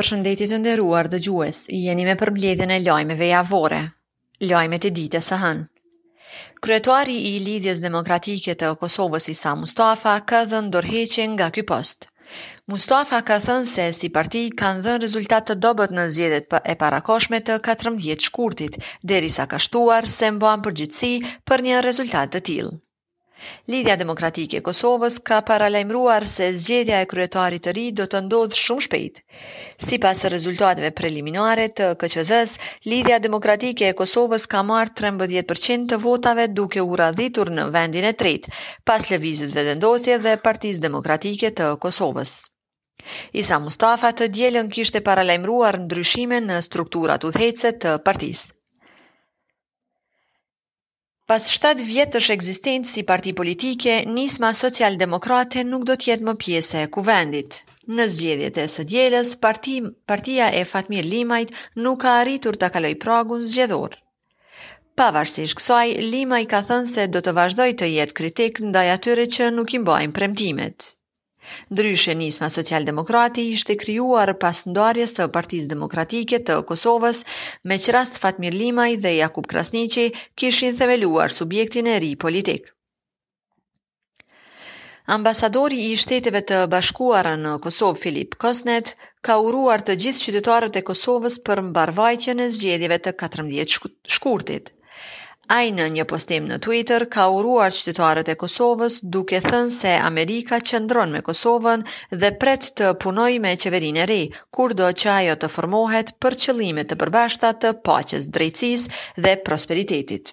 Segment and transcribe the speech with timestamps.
[0.00, 3.80] Për shëndetit të nderuar dhe gjues, jeni me përbledhjën e lajmeve javore,
[4.52, 5.66] lajmet e ditës së hënë.
[6.66, 12.08] Kryetuari i Lidhjes Demokratike të Kosovës sa Mustafa ka dhënë dorheqin nga ky post.
[12.74, 17.42] Mustafa ka thënë se si parti kanë dhënë rezultat të dobet në zgjedhjet e parakoshme
[17.50, 21.12] të 14 shkurtit, derisa ka shtuar se mban përgjithësi
[21.52, 22.74] për një rezultat të tilë.
[23.72, 28.58] Lidhja Demokratike e Kosovës ka paralajmruar se zgjedhja e kryetarit të ri do të ndodhë
[28.62, 29.20] shumë shpejt.
[29.86, 32.60] Si pas rezultateve preliminare të KQZ-s,
[32.92, 38.12] Lidhja Demokratike e Kosovës ka marrë 13% të votave duke u radhitur në vendin e
[38.24, 38.54] tretë,
[38.92, 42.36] pas lëvizit vedendosje dhe Partiz Demokratike të Kosovës.
[43.42, 48.52] Isa Mustafa të djelën kishte paralajmruar ndryshime në strukturat thejtse të partisë.
[51.30, 56.80] Pas 7 vjetësh ekzistencë si parti politike, Nisma Socialdemokrate nuk do të jetë më pjesë
[56.86, 57.58] e kuvendit.
[57.98, 59.76] Në zgjedhjet e së dielës, parti,
[60.12, 61.54] partia e Fatmir Limajt
[61.86, 63.94] nuk ka arritur të kaloj pragun zgjedhor.
[65.02, 69.52] Pavarësisht kësaj, Limaj ka thënë se do të vazhdoj të jetë kritik ndaj atyre që
[69.60, 70.94] nuk i mbajnë premtimet.
[71.72, 77.22] Ndryshe nisma socialdemokrati ishte krijuar pas ndarjes së Partisë Demokratike të Kosovës,
[77.72, 80.04] me qërast Fatmir Limaj dhe Jakub Krasnici
[80.42, 82.62] kishin themeluar subjektin e ri politik.
[85.16, 88.92] Ambasadori i shteteve të bashkuara në Kosovë, Filip Kosnet,
[89.28, 93.82] ka uruar të gjithë qytetarët e Kosovës për mbarvajtje në zgjedhjeve të 14
[94.18, 94.74] shkurtit.
[95.52, 100.60] Ai në një postim në Twitter ka uruar qytetarët e Kosovës duke thënë se Amerika
[100.68, 101.80] qëndron me Kosovën
[102.22, 104.18] dhe pret të punojë me qeverinë e re,
[104.58, 110.30] kurdo që ajo të formohet për qëllime të përbashkëta të paqes, drejtësisë dhe prosperitetit.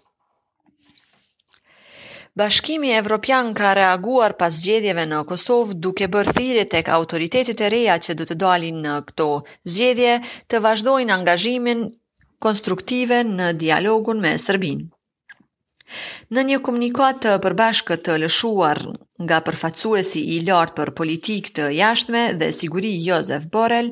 [2.43, 7.95] Bashkimi Evropian ka reaguar pas zgjedhjeve në Kosovë duke bërë thirrje tek autoritetet e reja
[8.09, 9.27] që do të dalin në këto
[9.73, 10.13] zgjedhje
[10.53, 11.83] të vazhdojnë angazhimin
[12.49, 14.85] konstruktive në dialogun me Serbinë.
[16.35, 18.79] Në një komunikat të përbashkët të lëshuar
[19.27, 23.87] nga përfacuesi i lartë për politik të jashtme dhe siguri Josef Borrell,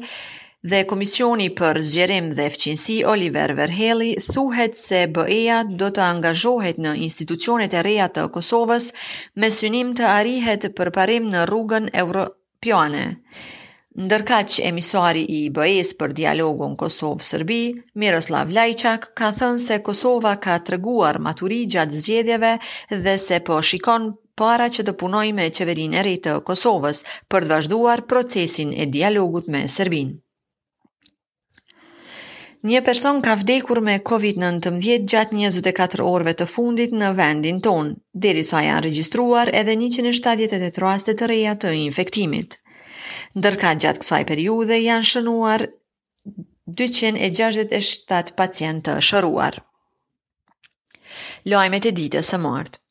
[0.73, 6.95] dhe Komisioni për zgjerim dhe fqinsi Oliver Verheli thuhet se BE-ja do të angazhohet në
[7.09, 8.91] institucionet e reja të Kosovës
[9.45, 13.07] me synim të arrihet përparim në rrugën Europiane.
[14.03, 17.57] Ndërka që emisari i bëjes për dialogun Kosovë-Sërbi,
[18.03, 22.50] Miroslav Lajçak ka thënë se Kosova ka të rëguar maturi gjatë zgjedjeve
[23.06, 24.09] dhe se po shikon
[24.41, 27.01] para që të punoj me qeverin e rejtë Kosovës
[27.33, 30.12] për të vazhduar procesin e dialogut me Sërbin.
[32.72, 37.95] Një person ka vdekur me COVID-19 gjatë 24 orve të fundit në vendin tonë,
[38.27, 42.59] deri sa janë registruar edhe 178 rastet të reja të infektimit
[43.40, 45.63] ndërka gjatë kësaj periude janë shënuar
[46.81, 49.57] 267 pacientë të shëruar.
[51.53, 52.81] Lojmet e ditës e martë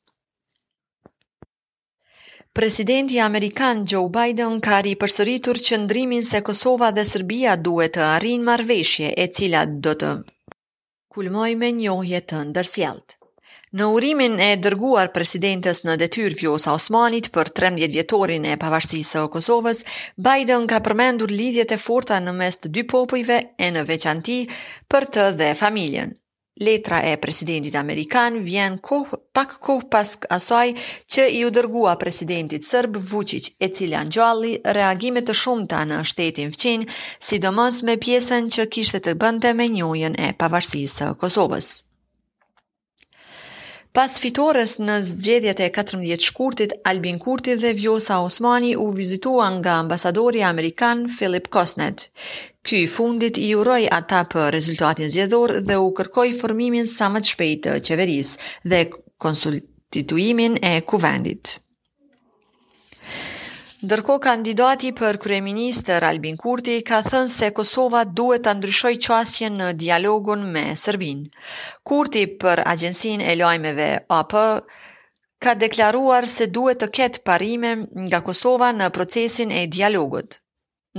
[2.55, 8.45] Presidenti Amerikan Joe Biden ka ri përsëritur qëndrimin se Kosova dhe Serbia duhet të arrin
[8.51, 10.13] marveshje e cila do të
[11.17, 13.19] kulmoj me njohje të ndërsjaltë.
[13.79, 19.23] Në urimin e dërguar presidentes në detyr Vjosa Osmanit për 13 vjetorin e pavarësisë së
[19.37, 19.79] Kosovës,
[20.27, 24.37] Biden ka përmendur lidhjet e forta në mes të dy popujve e në veçanti
[24.95, 26.13] për të dhe familjen.
[26.69, 30.65] Letra e presidentit Amerikan vjen kohë, pak kohë pas asaj
[31.17, 35.99] që i u dërgua presidentit Sërb Vucic, e cilja në gjalli reagime të shumëta në
[36.13, 36.87] shtetin fqin,
[37.31, 41.73] sidomos me pjesën që kishte të bënde me njojën e pavarësisë së Kosovës.
[43.95, 49.77] Pas fitores në zgjedhjet e 14 shkurtit, Albin Kurti dhe Vjosa Osmani u vizitua nga
[49.85, 52.03] ambasadori Amerikan Philip Kosnet.
[52.67, 57.33] Ky fundit i uroj ata për rezultatin zgjedhor dhe u kërkoj formimin sa më të
[57.37, 58.35] shpejtë të qeveris
[58.75, 58.83] dhe
[59.29, 61.61] konsultituimin e kuvendit.
[63.85, 69.67] Ndërko kandidati për kreminister Albin Kurti ka thënë se Kosova duhet të ndryshoj qasjen në
[69.83, 71.19] dialogun me Sërbin.
[71.91, 73.89] Kurti për agjensin e lojmeve
[74.21, 74.33] AP
[75.49, 77.75] ka deklaruar se duhet të ketë parime
[78.07, 80.41] nga Kosova në procesin e dialogut.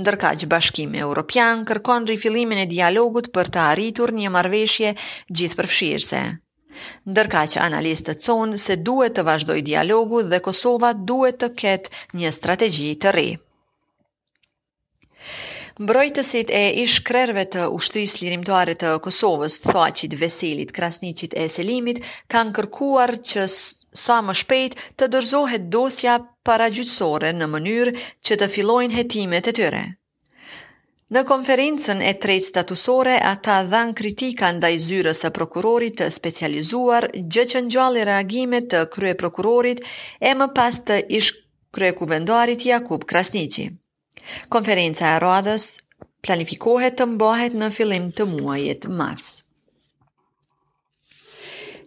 [0.04, 4.98] Ndërka që bashkim e Europian kërkon rifilimin e dialogut për të arritur një marveshje
[5.32, 6.24] gjithë përfshirëse.
[7.10, 12.32] Ndërka që analistët të se duhet të vazhdoj dialogu dhe Kosova duhet të ketë një
[12.38, 13.24] strategji të ri.
[15.86, 22.02] Mbrojtësit e ish krerve të ushtris lirimtoare të Kosovës, thoaqit, veselit, krasnicit e selimit,
[22.36, 23.48] kanë kërkuar që
[24.04, 26.18] sa më shpejt të dërzohet dosja
[26.50, 27.96] para gjyqësore në mënyrë
[28.28, 29.84] që të filojnë jetimet e tyre.
[31.14, 37.06] Në konferencën e tretë statusore, ata dhanë kritika nda i zyrës e prokurorit të specializuar,
[37.36, 39.84] gjë që njali reagimet të krye prokurorit
[40.30, 41.30] e më pas të ish
[41.78, 43.68] krye kuvendarit Jakub Krasnici.
[44.56, 45.68] Konferenca e radës
[46.26, 49.34] planifikohet të mbahet në fillim të muajit mars.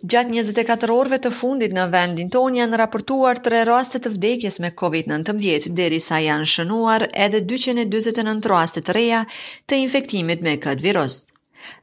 [0.01, 4.69] Gjatë 24 orëve të fundit në vendin tonë janë raportuar 3 raste të vdekjes me
[4.81, 9.19] COVID-19, derisa janë shënuar edhe 249 raste të reja
[9.65, 11.17] të infektimit me këtë virus.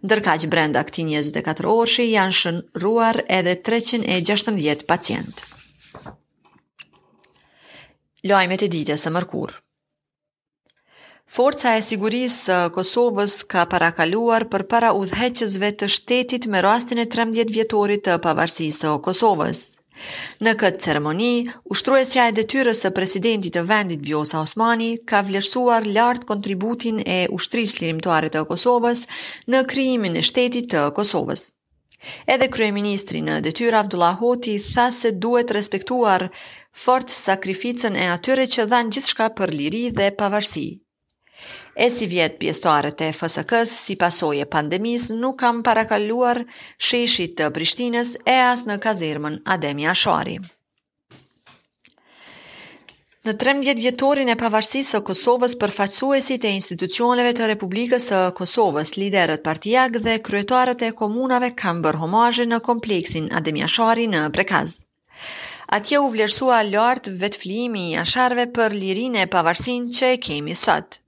[0.07, 5.53] Ndërkaq brenda këtij 24 orëshi janë shënuar edhe 316 pacientë.
[8.33, 9.61] Lojmet e ditës së mërkurë.
[11.35, 17.07] Forca e sigurisë uh, Kosovës ka parakaluar për para udheqësve të shtetit me rastin e
[17.15, 19.63] 13 vjetorit të pavarësisë së Kosovës.
[20.49, 21.31] Në këtë ceremoni,
[21.77, 27.81] ushtruesja e detyrës së presidentit të vendit Vjosa Osmani ka vlerësuar lart kontributin e ushtrisë
[27.83, 29.03] lirimtare të Kosovës
[29.57, 31.45] në krijimin e shtetit të Kosovës.
[32.37, 36.29] Edhe kryeministri në detyrë Abdullah Hoti tha se duhet të respektuar
[36.87, 40.69] fort sakrificën e atyre që dhanë gjithçka për liri dhe pavarësi.
[41.85, 46.39] E si vjetë pjestarët e FSK-s si pasoje pandemis nuk kam parakaluar
[46.89, 50.37] sheshit të Prishtinës e as në kazermën Ademi Ashari.
[53.29, 59.45] Në 13 vjetorin e pavarësisë së Kosovës, përfaqësuesit e institucioneve të Republikës së Kosovës, liderët
[59.51, 63.29] partijak dhe kryetarët e komunave kanë bërë homajë në kompleksin
[63.69, 64.79] Ashari në Prekaz.
[65.81, 71.01] Atje u vlerësua lart vetflimi i Asharve për lirinë e pavarësinë që e kemi sot.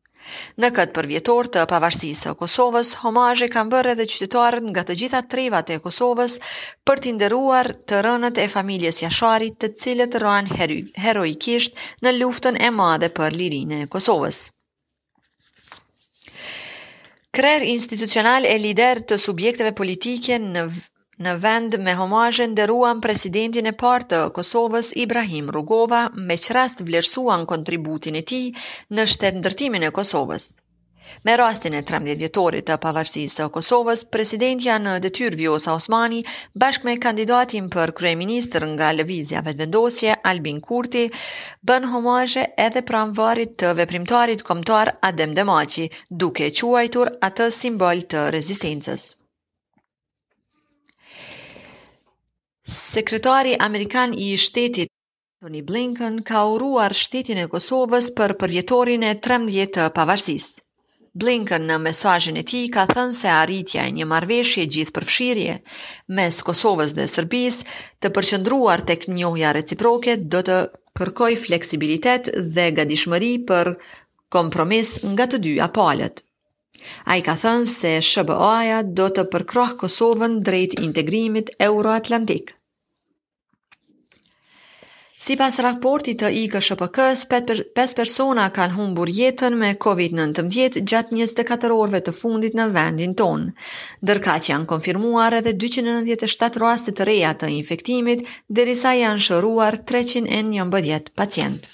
[0.63, 4.97] Në këtë përvjetor të pavarësisë së Kosovës, homajë e kam bërë edhe qytetarën nga të
[5.03, 6.35] gjitha trevat e Kosovës
[6.91, 10.51] për t'inderuar të rënët e familjes jasharit të cilët rën
[11.07, 14.43] heroikisht në luftën e madhe për lirinë e Kosovës.
[17.39, 20.69] Krer institucional e lider të subjekteve politike në
[21.27, 27.47] Në vend me homazhe nderuan presidentin e parë të Kosovës Ibrahim Rugova, me çrast vlerësuan
[27.53, 28.45] kontributin e tij
[28.99, 30.47] në shtetëndërtimin e Kosovës.
[31.31, 36.23] Me rastin e 13 vjetorit të pavarësisë së Kosovës, presidentja në detyrë Vjosa Osmani,
[36.65, 41.05] bashkë me kandidatin për kryeministër nga Lëvizja Vetëvendosje Albin Kurti,
[41.73, 45.91] bën homazhe edhe pranë të veprimtarit kombëtar Adem Demaci,
[46.25, 49.13] duke e quajtur atë simbol të rezistencës.
[52.77, 54.89] Sekretari Amerikan i shtetit
[55.41, 60.51] Tony Blinken ka uruar shtetin e Kosovës për përjetorin e 13 të pavarësisë.
[61.23, 65.57] Blinken në mesajën e ti ka thënë se arritja e një marveshje gjithë përfshirje
[66.21, 70.61] mes Kosovës dhe Sërbis të përqëndruar tek njohja reciproke do të
[71.03, 72.29] kërkoj fleksibilitet
[72.59, 73.73] dhe gadishmëri për
[74.39, 76.21] kompromis nga të dyja palët.
[77.11, 82.53] A i ka thënë se SBA-ja do të përkroh Kosovën drejt integrimit euroatlantik.
[85.25, 87.65] Si pas raportit të i GSHPK-s, 5,
[87.99, 90.53] persona kanë humbur jetën me COVID-19
[90.93, 93.51] gjatë 24 orve të fundit në vendin tonë,
[94.13, 98.23] dërka që janë konfirmuar edhe 297 rastet të reja të infektimit,
[98.61, 101.67] derisa janë shëruar 311 pacient.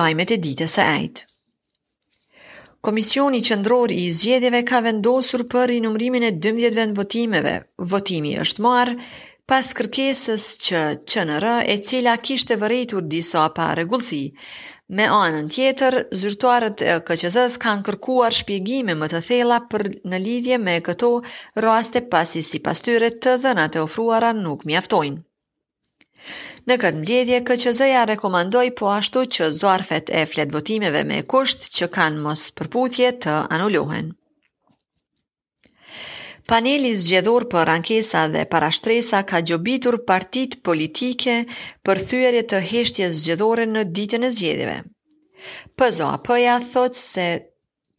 [0.00, 1.29] Lajmet e ditës e ejtë.
[2.86, 7.50] Komisioni qëndror i Zgjedhjeve ka vendosur për rinumrimin e 12 vend votimeve.
[7.90, 8.92] Votimi është marr
[9.52, 10.80] pas kërkesës që
[11.12, 14.22] QNR, e cila kishte vërejtur disa pa rregullsi.
[15.00, 20.62] Me anën tjetër, zyrtuarët e KQZ-s kanë kërkuar shpjegime më të thella për në lidhje
[20.66, 21.12] me këto
[21.66, 25.24] raste pasi sipas tyre të dhënat e ofruara nuk mjaftojnë.
[26.70, 32.20] Në këtë mbledhje, KQZ-ja rekomandoi po ashtu që zarfet e fletvotimeve me kusht që kanë
[32.26, 34.12] mos përputhje të anulohen.
[36.52, 41.34] Paneli zgjedhor për ankesa dhe parashtresa ka gjobitur partit politike
[41.88, 44.78] për thyërje të heshtje zgjedhore në ditën e zgjedhjeve.
[45.80, 47.26] Pëzo apëja thot se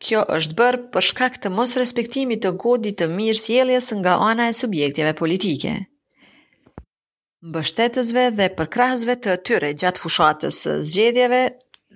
[0.06, 4.48] kjo është bërë për shkak të mos respektimit të godit të mirë jeljes nga ana
[4.54, 5.80] e subjektive politike
[7.50, 11.40] mbështetësve dhe përkrahësve të tyre gjatë fushatës së zgjedhjeve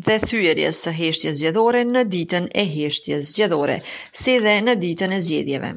[0.07, 3.75] dhe thyerjes së heshtjes zgjedhore në ditën e heshtjes zgjedhore,
[4.21, 5.69] si dhe në ditën e zgjedhjeve.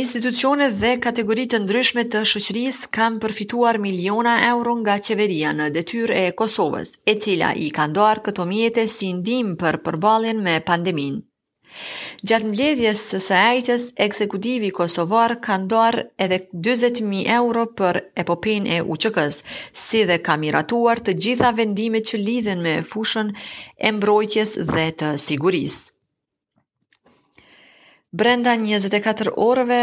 [0.00, 6.18] Institucionet dhe kategoritë të ndryshme të shoqërisë kanë përfituar miliona euro nga qeveria në detyrë
[6.24, 11.22] e Kosovës, e cila i ka dhënë këto mjete si ndihmë për përballjen me pandeminë.
[12.28, 18.80] Gjatë mbledhjes së së ajtës, eksekutivi Kosovar ka ndarë edhe 20.000 euro për epopen e
[18.96, 19.38] uqëkës,
[19.84, 23.32] si dhe ka miratuar të gjitha vendimet që lidhen me fushën
[23.90, 25.84] e mbrojtjes dhe të sigurisë.
[28.22, 29.82] Brenda 24 orëve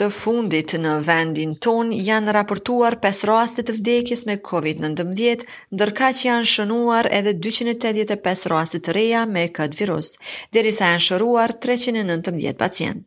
[0.00, 5.40] Të fundit në vendin ton janë raportuar 5 raste të vdekjes me COVID-19,
[5.78, 10.12] ndërka që janë shënuar edhe 285 raste të reja me këtë virus,
[10.58, 13.02] derisa janë shëruar 390 pacient.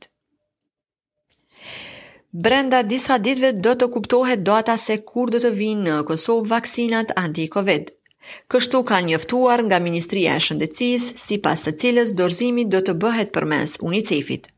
[2.48, 7.16] Brenda disa ditve do të kuptohet data se kur do të vinë në Kosovë vaksinat
[7.24, 7.86] anti-Covid.
[8.56, 13.32] Kështu ka njëftuar nga Ministria e Shëndecis, si pas të cilës dorzimi do të bëhet
[13.40, 14.54] përmes UNICEF-it.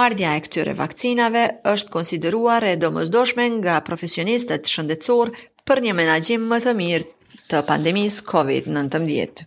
[0.00, 5.32] Ardhja e këtyre vakcinave është konsideruar e domosdoshme nga profesionistët shëndetësor
[5.70, 9.42] për një menaxhim më të mirë të pandemisë COVID-19.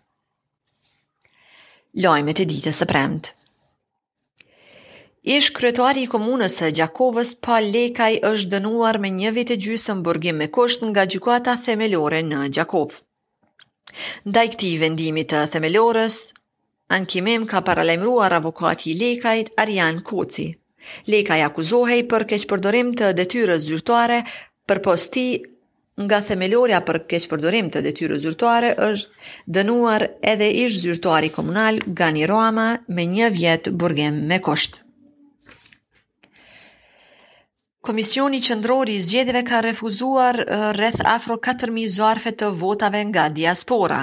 [2.06, 3.34] Lajmet e ditës së premtë.
[5.38, 9.98] Ish kryetari i komunës së Gjakovës pa Lekaj është dënuar me një vit e gjysmë
[10.04, 13.00] mburgim me kusht nga gjykata themelore në Gjakov.
[14.32, 16.20] Ndaj këtij vendimi të themelorës,
[16.94, 20.44] Ankimim ka paralajmëruar avokati i Lekajt Arjan Koci.
[21.10, 24.20] Lekaj akuzohej për keqpërdorim të detyrës zyrtare
[24.72, 25.24] për posti
[26.04, 32.68] nga themelorja për keqpërdorim të detyrës zyrtare është dënuar edhe ish zyrtari komunal Gani Roama
[32.98, 34.84] me një vjetë burgem me koshtë.
[37.90, 44.00] Komisioni Qendror i Zgjedhjeve ka refuzuar eh, rreth afro 4000 zarfe të votave nga diaspora,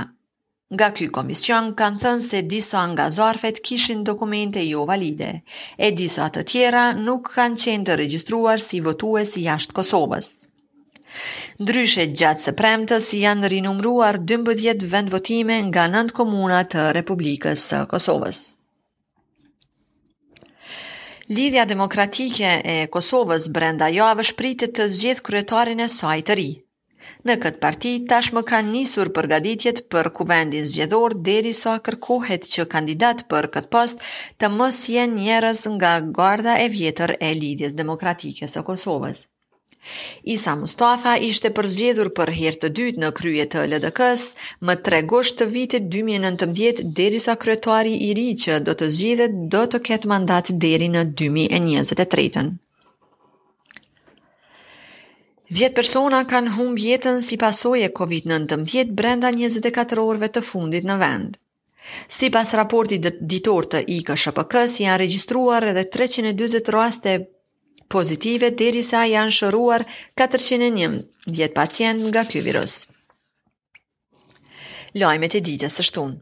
[0.72, 5.32] Nga ky komision kanë thënë se disa nga zarfet kishin dokumente jo valide,
[5.84, 10.30] e disa të tjera nuk kanë qenë të regjistruar si votues jashtë Kosovës.
[11.66, 17.82] Ndryshe gjatë së premtës janë rinumruar 12 vend votime nga 9 komuna të Republikës së
[17.92, 18.40] Kosovës.
[21.40, 26.50] Lidhja demokratike e Kosovës brenda javë shpritit të zgjith kryetarin e saj të ri.
[27.28, 33.46] Në këtë parti tashmë kanë nisur përgatitjet për kuvendin zgjedhor derisa kërkohet që kandidat për
[33.56, 34.02] këtë post
[34.42, 39.20] të mos jenë njerëz nga garda e vjetër e Lidhjes Demokratike së Kosovës.
[40.34, 44.26] Isa Mustafa ishte përzgjedhur për herë të dytë në krye të LDK-s
[44.68, 49.62] më 3 gusht të vitit 2019 derisa kryetari i ri që do të zgjidhet do
[49.74, 52.54] të ketë mandat deri në 2023-ën.
[55.52, 61.34] 10 persona kanë humb jetën si pasoje COVID-19 brenda 24 orve të fundit në vend.
[62.16, 62.98] Si pas raporti
[63.32, 67.14] ditor të IKSHPK, si janë registruar edhe 320 raste
[67.96, 69.84] pozitive, dheri sa janë shëruar
[70.22, 72.78] 401 vjetë pacient nga ky virus.
[75.04, 76.16] Lajmet e ditës së shtunë.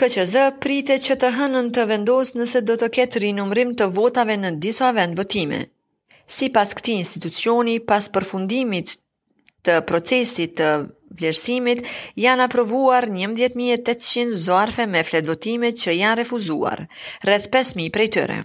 [0.00, 4.56] KQZ prite që të hënën të vendosë nëse do të ketë rinumrim të votave në
[4.68, 5.62] disa vend votime–
[6.32, 8.92] Si pas këti institucioni, pas përfundimit
[9.68, 10.68] të procesit të
[11.18, 11.82] vlerësimit,
[12.24, 16.80] janë aprovuar 11.800 zoarfe me fletvotimet që janë refuzuar,
[17.28, 18.38] rreth 5.000 prej tëre.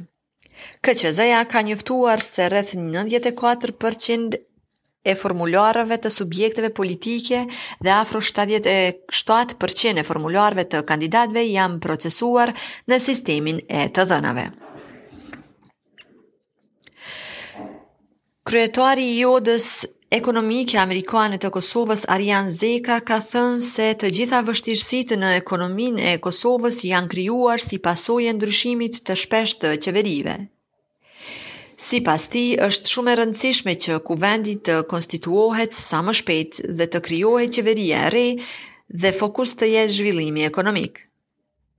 [0.87, 4.37] KCZ-ja ka njëftuar se rreth 94%
[5.07, 7.45] e formularëve të subjekteve politike
[7.87, 12.53] dhe afro 77% e formularëve të kandidatëve janë procesuar
[12.91, 14.49] në sistemin e të dhënave.
[18.47, 19.65] Kryetari i jodës
[20.17, 26.13] Ekonomike Amerikane të Kosovës, Arjan Zeka, ka thënë se të gjitha vështirësitë në ekonominë e
[26.27, 30.37] Kosovës janë krijuar si pasojë e ndryshimit të shpeshtë të qeverive.
[31.87, 36.87] Si pas ti, është shumë e rëndësishme që kuvendit të konstituohet sa më shpet dhe
[36.95, 38.25] të kryohet qeveria e re
[39.03, 41.03] dhe fokus të jetë zhvillimi ekonomik.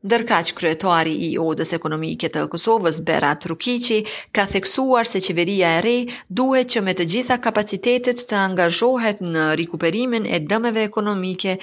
[0.07, 3.97] Ndërkaq kryetari i Odës Ekonomike të Kosovës Berat Rukiqi
[4.38, 5.95] ka theksuar se qeveria e re
[6.43, 11.57] duhet që me të gjitha kapacitetet të angazhohet në rikuperimin e dëmeve ekonomike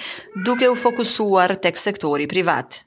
[0.50, 2.82] duke u fokusuar tek sektori privat.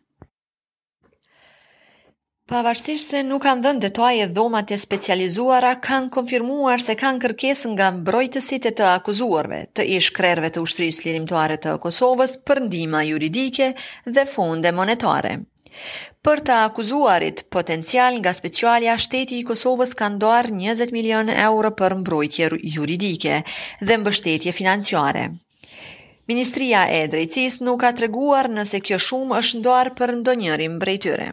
[2.49, 7.89] Pavarësisht se nuk kanë dhënë detaje dhomat e specializuara kanë konfirmuar se kanë kërkes nga
[7.97, 13.67] mbrojtësit e të akuzuarve të ish krerve të ushtrisë lirimtare të Kosovës për ndima juridike
[14.15, 15.33] dhe fonde monetare.
[16.29, 21.97] Për të akuzuarit potencial nga specialja shteti i Kosovës kanë doar 20 milion euro për
[22.01, 23.37] mbrojtje juridike
[23.91, 25.27] dhe mbështetje financiare.
[26.33, 31.29] Ministria e Drejtësisë nuk ka treguar nëse kjo shumë është ndoar për ndonjërin mbrojtëre.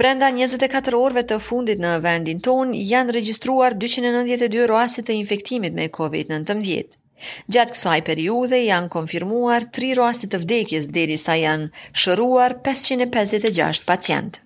[0.00, 5.84] Brenda 24 orëve të fundit në vendin ton janë regjistruar 292 raste të infektimit me
[5.98, 6.96] COVID-19.
[7.56, 11.68] Gjatë kësaj periudhe janë konfirmuar 3 raste të vdekjes derisa sa janë
[12.04, 14.42] shëruar 556 pacientë.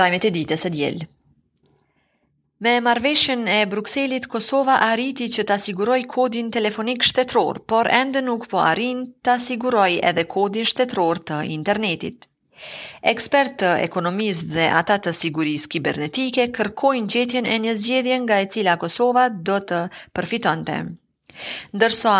[0.00, 0.98] Lajmet e ditës së diel.
[2.68, 8.48] Me marveshen e Bruxellit, Kosova arriti që të asiguroj kodin telefonik shtetror, por ende nuk
[8.54, 12.30] po arrin të asiguroj edhe kodin shtetror të internetit.
[13.10, 18.48] Ekspertë të ekonomisë dhe ata të sigurisë kibernetike kërkojnë gjetjen e një zgjedhje nga e
[18.54, 19.78] cila Kosova do të
[20.20, 20.78] përfitonte.
[21.78, 22.14] Ndërsa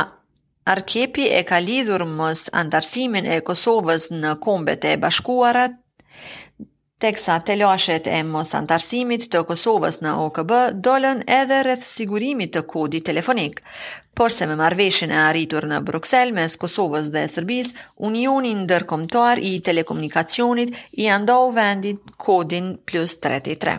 [0.76, 5.76] Arkepi e ka lidhur mës andarsimin e Kosovës në kombet e bashkuarat,
[7.02, 10.52] teksa telashet e mos antarësimit të Kosovës në OKB
[10.86, 13.60] dolën edhe rreth sigurimit të kodit telefonik.
[14.18, 17.70] Por se me marveshin e arritur në Bruxelles mes Kosovës dhe Sërbis,
[18.08, 23.76] Unioni ndërkomtar i telekomunikacionit i andau vendit kodin plus 33.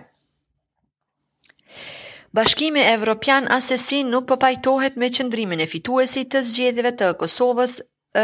[2.38, 7.76] Bashkimi Evropian Asesi nuk përpajtohet me qëndrimin e fituesi të zgjedhjeve të Kosovës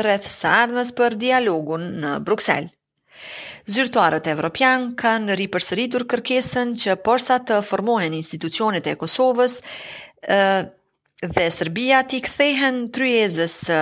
[0.05, 2.74] rreth së ardhmes për dialogun në Bruxelles.
[3.75, 9.55] Zyrtarët evropian kanë ripërsëritur kërkesën që porsa të formohen institucionet e Kosovës
[10.35, 10.43] ë
[11.37, 13.79] dhe Serbia t'i kthehen tryezës së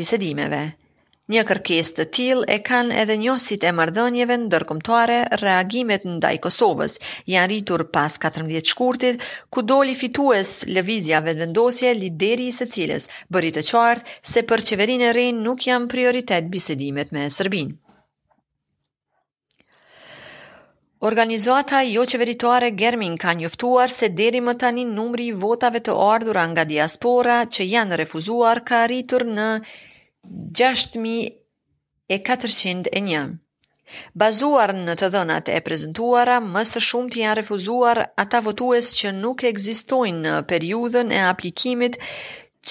[0.00, 0.60] bisedimeve.
[1.34, 6.98] Një kërkesë të tillë e kanë edhe njohësit e marrëdhënieve ndërkombëtare, reagimet ndaj Kosovës
[7.34, 9.24] janë rritur pas 14 shkurtit,
[9.56, 15.10] ku doli fitues lëvizja vetëvendosje lideri i së cilës bëri të qartë se për qeverinë
[15.24, 17.74] e nuk janë prioritet bisedimet me Serbinë.
[21.08, 26.44] Organizata jo qeveritare Germin ka njëftuar se deri më tani numri i votave të ardhura
[26.52, 29.44] nga diaspora që janë refuzuar ka rritur në
[30.62, 33.30] 6401.
[34.24, 39.38] Bazuar në të dhënat e prezentuara, më së shumë janë refuzuar ata votues që nuk
[39.52, 41.94] ekzistojnë në periudhën e aplikimit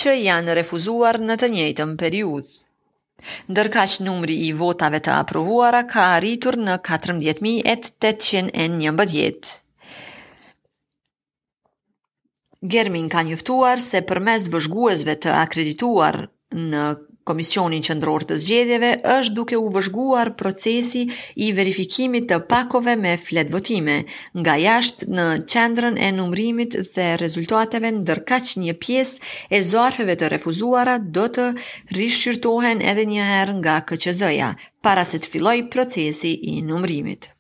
[0.02, 2.56] që janë refuzuar në të njëjtën periudhë
[3.52, 9.54] ndërka që numri i votave të aprovuara ka arritur në 14.811.
[12.76, 16.20] Germin ka njëftuar se përmes vëzhguesve të akredituar
[16.70, 16.84] në
[17.30, 21.02] Komisionin Qendror të Zgjedhjeve është duke u vëzhguar procesi
[21.46, 23.96] i verifikimit të pakove me flet votime
[24.44, 31.00] nga jashtë në qendrën e numrimit dhe rezultateve ndërkaq një pjesë e zarfeve të refuzuara
[31.20, 31.50] do të
[32.02, 34.52] rishqyrtohen edhe një herë nga KQZ-ja
[34.88, 37.32] para se të fillojë procesi i numrimit.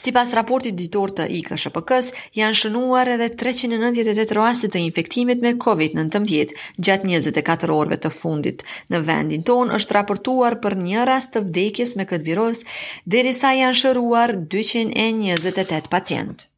[0.00, 2.10] Si pas raportit ditor të IKSHPKs,
[2.40, 6.54] janë shënuar edhe 398 rastit të infektimit me COVID-19
[6.88, 8.62] gjatë 24 orve të fundit.
[8.94, 12.64] Në vendin ton është raportuar për një rast të vdekjes me këtë virus,
[13.16, 16.50] derisa janë shëruar 228 pacient.